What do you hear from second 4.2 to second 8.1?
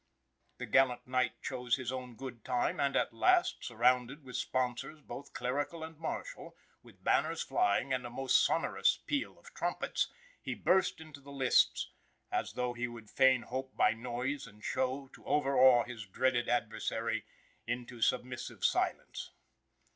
with sponsors, both clerical and martial, with banners flying and a